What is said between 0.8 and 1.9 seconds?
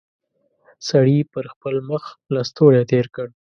سړي پر خپل